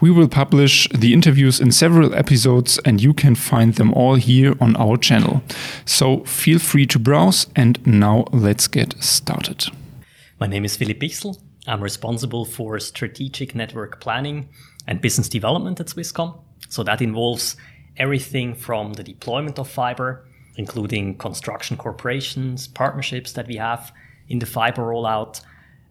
[0.00, 4.54] We will publish the interviews in several episodes, and you can find them all here
[4.58, 5.42] on our channel.
[5.84, 9.66] So feel free to browse, and now let's get started.
[10.38, 11.38] My name is Philipp Bichsel.
[11.66, 14.48] I'm responsible for strategic network planning
[14.86, 16.38] and business development at Swisscom.
[16.70, 17.56] So that involves
[17.98, 20.24] everything from the deployment of fiber,
[20.56, 23.92] including construction corporations, partnerships that we have
[24.30, 25.42] in the fiber rollout,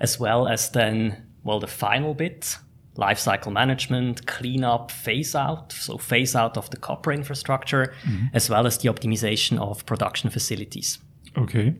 [0.00, 2.56] as well as then, well, the final bit,
[2.98, 8.26] lifecycle management, cleanup, phase out, so phase out of the copper infrastructure, mm-hmm.
[8.34, 10.98] as well as the optimization of production facilities.
[11.36, 11.76] Okay.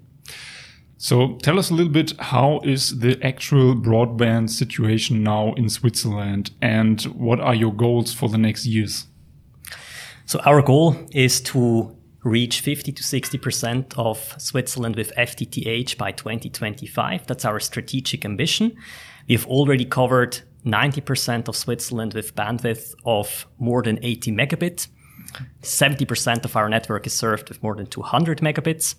[0.97, 6.51] So tell us a little bit how is the actual broadband situation now in Switzerland
[6.61, 9.07] and what are your goals for the next years?
[10.27, 17.27] So our goal is to reach 50 to 60% of Switzerland with FTTH by 2025.
[17.27, 18.77] That's our strategic ambition.
[19.29, 24.89] We've already covered 90% of Switzerland with bandwidth of more than 80 megabit.
[25.63, 28.95] 70% of our network is served with more than 200 megabits.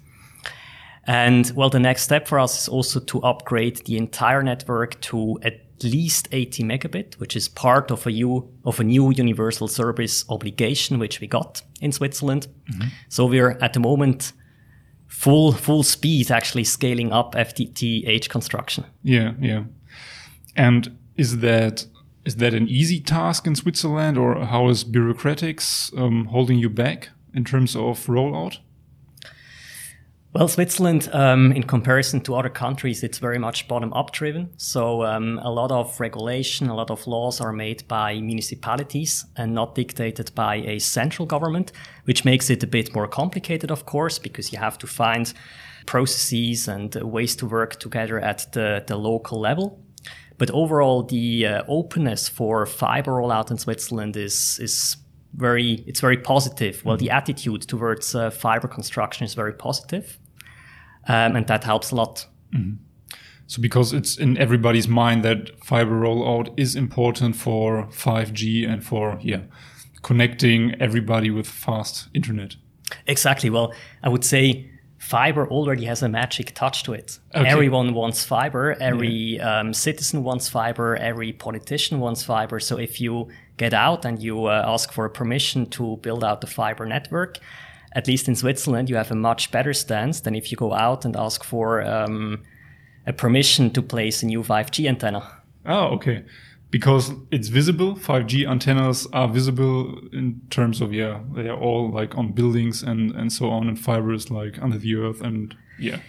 [1.05, 5.39] And well, the next step for us is also to upgrade the entire network to
[5.41, 10.25] at least 80 megabit, which is part of a new, of a new universal service
[10.29, 12.47] obligation, which we got in Switzerland.
[12.71, 12.89] Mm-hmm.
[13.07, 14.33] So we're at the moment
[15.07, 18.85] full, full speed actually scaling up FTTH construction.
[19.03, 19.33] Yeah.
[19.39, 19.63] Yeah.
[20.55, 21.85] And is that,
[22.23, 27.09] is that an easy task in Switzerland or how is bureaucratics um, holding you back
[27.33, 28.59] in terms of rollout?
[30.31, 34.51] Well, Switzerland, um, in comparison to other countries, it's very much bottom up driven.
[34.57, 39.53] So um, a lot of regulation, a lot of laws are made by municipalities and
[39.53, 41.71] not dictated by a central government,
[42.05, 45.33] which makes it a bit more complicated, of course, because you have to find
[45.85, 49.83] processes and ways to work together at the, the local level.
[50.39, 54.97] But overall, the uh, openness for fiber rollout in Switzerland is is
[55.33, 56.83] very it's very positive.
[56.83, 57.17] Well, the mm-hmm.
[57.17, 60.17] attitude towards uh, fiber construction is very positive,
[61.07, 62.25] um, and that helps a lot.
[62.55, 62.75] Mm-hmm.
[63.47, 69.19] So, because it's in everybody's mind that fiber rollout is important for 5G and for
[69.21, 69.41] yeah
[70.03, 72.55] connecting everybody with fast internet.
[73.07, 73.49] Exactly.
[73.49, 73.73] Well,
[74.03, 77.19] I would say fiber already has a magic touch to it.
[77.33, 77.47] Okay.
[77.47, 78.75] Everyone wants fiber.
[78.79, 79.59] Every yeah.
[79.59, 80.97] um, citizen wants fiber.
[80.97, 82.59] Every politician wants fiber.
[82.59, 86.41] So if you get out and you uh, ask for a permission to build out
[86.41, 87.37] the fiber network,
[87.93, 91.05] at least in Switzerland, you have a much better stance than if you go out
[91.05, 92.43] and ask for um,
[93.07, 95.23] a permission to place a new 5G antenna.
[95.65, 96.25] Oh, okay.
[96.71, 102.15] Because it's visible, 5G antennas are visible in terms of, yeah, they are all like
[102.15, 105.99] on buildings and, and so on, and fibers like under the earth and yeah.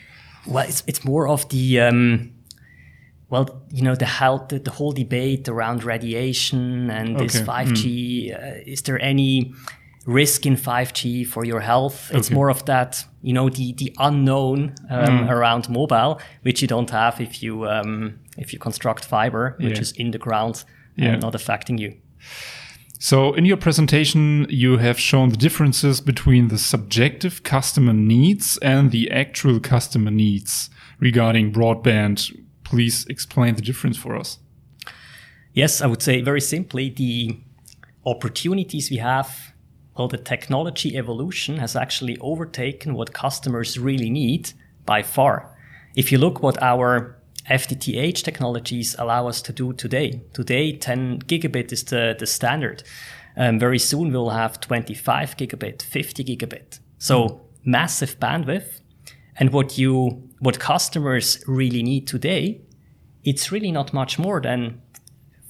[0.46, 2.32] Well, it's, it's more of the, um,
[3.30, 7.26] well, you know, the health, the, the, whole debate around radiation and okay.
[7.26, 8.30] this 5G.
[8.30, 8.34] Mm.
[8.34, 9.54] Uh, is there any
[10.06, 12.10] risk in 5G for your health?
[12.12, 15.30] It's more of that, you know, the the unknown um, mm.
[15.30, 19.82] around mobile, which you don't have if you um, if you construct fiber, which yeah.
[19.82, 20.64] is in the ground
[20.96, 21.12] yeah.
[21.12, 21.94] and not affecting you.
[22.98, 28.90] So, in your presentation, you have shown the differences between the subjective customer needs and
[28.90, 30.68] the actual customer needs
[30.98, 32.30] regarding broadband
[32.70, 34.38] please explain the difference for us?
[35.52, 37.36] Yes, I would say very simply the
[38.06, 39.52] opportunities we have,
[39.96, 44.52] well, the technology evolution has actually overtaken what customers really need
[44.86, 45.56] by far.
[45.96, 47.16] If you look what our
[47.50, 52.82] FTTH technologies allow us to do today, today 10 gigabit is the, the standard.
[53.36, 56.78] Um, very soon we'll have 25 gigabit, 50 gigabit.
[56.98, 57.40] So mm.
[57.64, 58.80] massive bandwidth.
[59.36, 62.60] And what you what customers really need today,
[63.24, 64.82] it's really not much more than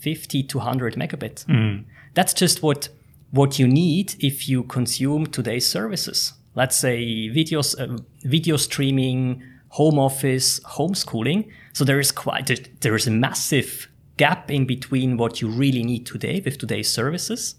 [0.00, 1.44] 50 to 100 megabit.
[1.46, 1.84] Mm.
[2.14, 2.88] That's just what
[3.30, 6.34] what you need if you consume today's services.
[6.54, 11.48] Let's say videos, uh, video streaming, home office, homeschooling.
[11.72, 15.82] So there is quite a, there is a massive gap in between what you really
[15.82, 17.54] need today with today's services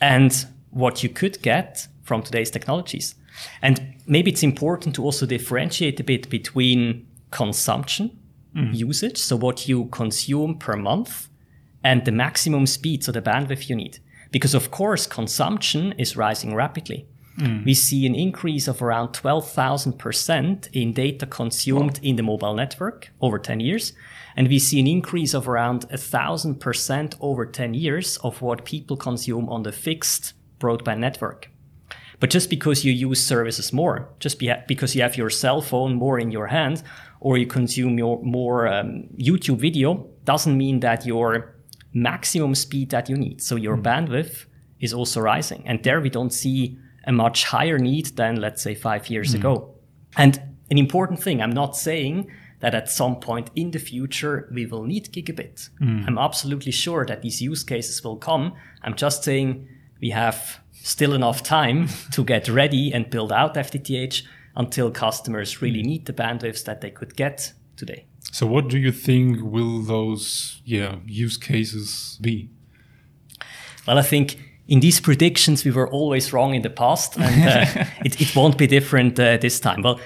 [0.00, 3.14] and what you could get from today's technologies.
[3.62, 8.18] And maybe it's important to also differentiate a bit between consumption,
[8.56, 8.74] mm.
[8.74, 11.28] usage, so what you consume per month,
[11.82, 13.98] and the maximum speed, so the bandwidth you need.
[14.30, 17.06] Because of course, consumption is rising rapidly.
[17.38, 17.64] Mm.
[17.64, 22.02] We see an increase of around 12,000% in data consumed wow.
[22.02, 23.92] in the mobile network over 10 years.
[24.36, 29.48] And we see an increase of around 1,000% over 10 years of what people consume
[29.48, 31.50] on the fixed broadband network.
[32.20, 35.94] But just because you use services more, just be, because you have your cell phone
[35.94, 36.82] more in your hand,
[37.20, 41.53] or you consume your, more um, YouTube video, doesn't mean that your
[41.94, 43.40] maximum speed that you need.
[43.40, 43.82] So your mm.
[43.82, 44.44] bandwidth
[44.80, 45.62] is also rising.
[45.66, 46.76] And there we don't see
[47.06, 49.36] a much higher need than, let's say, five years mm.
[49.36, 49.74] ago.
[50.16, 52.30] And an important thing, I'm not saying
[52.60, 55.68] that at some point in the future we will need gigabit.
[55.80, 56.06] Mm.
[56.06, 58.54] I'm absolutely sure that these use cases will come.
[58.82, 59.68] I'm just saying
[60.00, 64.22] we have still enough time to get ready and build out FTTH
[64.56, 65.86] until customers really mm.
[65.86, 68.06] need the bandwidths that they could get today.
[68.34, 72.48] So what do you think will those yeah use cases be?
[73.86, 77.84] Well, I think in these predictions we were always wrong in the past, and uh,
[78.04, 79.82] it, it, won't be different uh, this time.
[79.82, 80.00] Well,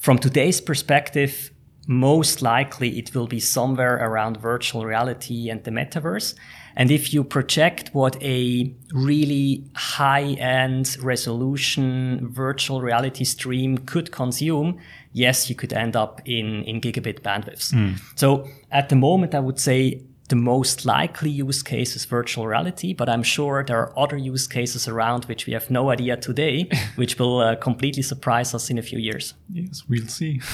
[0.00, 1.52] from today's perspective,
[1.86, 6.34] most likely it will be somewhere around virtual reality and the metaverse.
[6.76, 14.78] And if you project what a really high end resolution virtual reality stream could consume,
[15.12, 17.72] yes, you could end up in, in gigabit bandwidths.
[17.72, 18.00] Mm.
[18.16, 22.94] So at the moment, I would say the most likely use case is virtual reality,
[22.94, 26.70] but I'm sure there are other use cases around which we have no idea today,
[26.94, 29.34] which will uh, completely surprise us in a few years.
[29.48, 30.40] Yes, we'll see.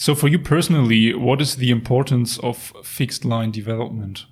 [0.00, 4.26] So, for you personally, what is the importance of fixed line development?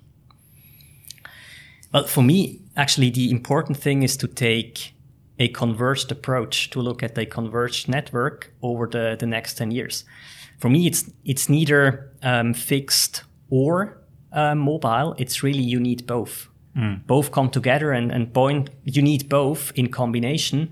[1.97, 4.93] Well, for me, actually, the important thing is to take
[5.39, 10.05] a converged approach to look at a converged network over the, the next 10 years.
[10.59, 13.97] For me, it's, it's neither um, fixed or
[14.31, 15.15] uh, mobile.
[15.17, 16.49] It's really you need both.
[16.77, 17.07] Mm.
[17.07, 20.71] Both come together and, and point, you need both in combination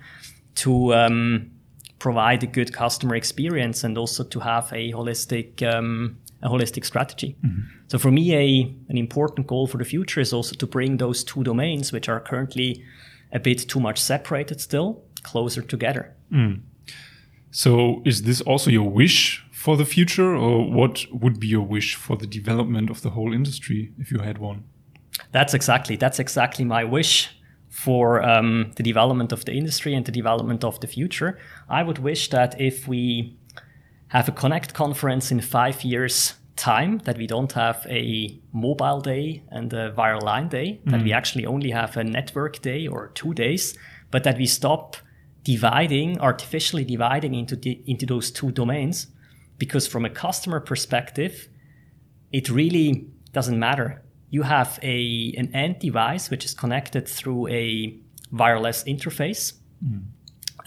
[0.58, 1.50] to um,
[1.98, 7.36] provide a good customer experience and also to have a holistic um, a holistic strategy.
[7.46, 7.62] Mm-hmm.
[7.88, 11.24] So for me, a an important goal for the future is also to bring those
[11.24, 12.84] two domains, which are currently
[13.32, 16.14] a bit too much separated, still closer together.
[16.32, 16.62] Mm.
[17.52, 21.96] So is this also your wish for the future, or what would be your wish
[21.96, 24.64] for the development of the whole industry if you had one?
[25.32, 27.30] That's exactly that's exactly my wish
[27.70, 31.38] for um, the development of the industry and the development of the future.
[31.70, 33.38] I would wish that if we
[34.18, 39.44] have a Connect conference in five years' time, that we don't have a mobile day
[39.50, 40.92] and a viral line day, mm.
[40.92, 41.16] that we mm.
[41.16, 43.78] actually only have a network day or two days,
[44.12, 44.96] but that we stop
[45.44, 49.08] dividing, artificially dividing into, the, into those two domains.
[49.58, 51.50] Because from a customer perspective,
[52.32, 57.98] it really doesn't matter you have a an end device which is connected through a
[58.32, 59.54] wireless interface,
[59.84, 60.04] mm.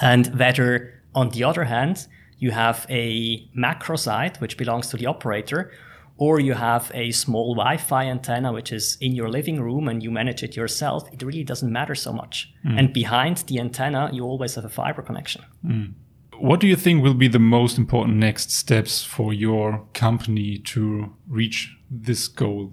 [0.01, 2.07] and whether on the other hand
[2.39, 5.71] you have a macro site which belongs to the operator,
[6.17, 10.11] or you have a small Wi-Fi antenna which is in your living room and you
[10.11, 12.53] manage it yourself, it really doesn't matter so much.
[12.65, 12.79] Mm.
[12.79, 15.43] And behind the antenna, you always have a fiber connection.
[15.65, 15.95] Mm.
[16.39, 21.15] What do you think will be the most important next steps for your company to
[21.29, 22.73] reach this goal?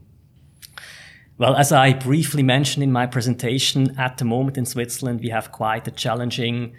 [1.37, 5.51] Well, as I briefly mentioned in my presentation, at the moment in Switzerland, we have
[5.51, 6.75] quite a challenging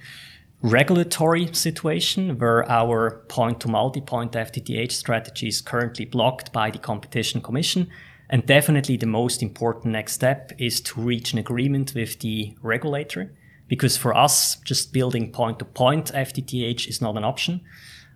[0.67, 7.41] regulatory situation where our point to multi-point FTTH strategy is currently blocked by the Competition
[7.41, 7.89] Commission.
[8.29, 13.33] And definitely the most important next step is to reach an agreement with the regulator.
[13.69, 17.61] Because for us, just building point to point FTTH is not an option.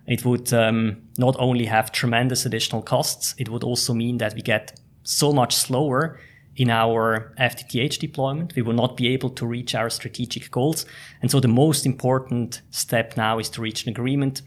[0.08, 4.42] It would um, not only have tremendous additional costs, it would also mean that we
[4.42, 6.18] get so much slower
[6.60, 8.54] in our FTTH deployment.
[8.54, 10.84] We will not be able to reach our strategic goals.
[11.22, 14.42] And so the most important step now is to reach an agreement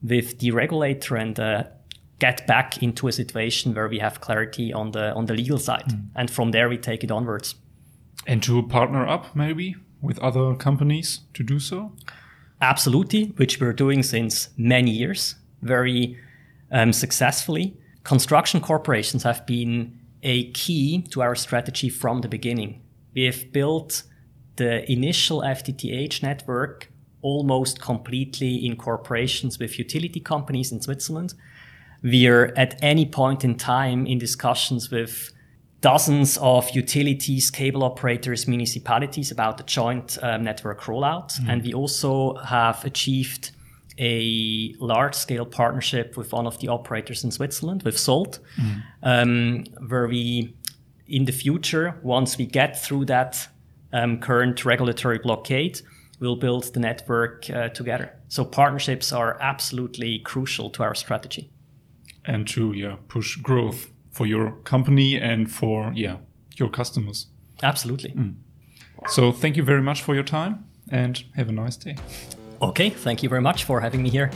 [0.00, 1.64] with the regulator and uh,
[2.20, 5.88] get back into a situation where we have clarity on the on the legal side.
[5.88, 6.06] Mm.
[6.14, 7.56] And from there we take it onwards.
[8.28, 11.92] And to partner up maybe with other companies to do so?
[12.60, 16.16] Absolutely, which we're doing since many years, very
[16.70, 17.76] um, successfully.
[18.04, 22.82] Construction corporations have been a key to our strategy from the beginning.
[23.14, 24.02] We have built
[24.56, 26.90] the initial FTTH network
[27.22, 31.34] almost completely in corporations with utility companies in Switzerland.
[32.02, 35.32] we're at any point in time in discussions with
[35.80, 41.40] dozens of utilities, cable operators, municipalities about the joint um, network rollout.
[41.40, 41.48] Mm.
[41.48, 43.52] And we also have achieved
[43.98, 48.82] a large scale partnership with one of the operators in Switzerland, with Salt, mm.
[49.02, 50.54] um, where we,
[51.06, 53.48] in the future, once we get through that
[53.92, 55.80] um, current regulatory blockade,
[56.20, 58.12] we'll build the network uh, together.
[58.28, 61.50] So partnerships are absolutely crucial to our strategy.
[62.24, 66.16] And to yeah, push growth for your company and for yeah,
[66.56, 67.26] your customers.
[67.62, 68.10] Absolutely.
[68.10, 68.34] Mm.
[69.08, 71.96] So thank you very much for your time and have a nice day.
[72.60, 74.30] Okay, thank you very much for having me here.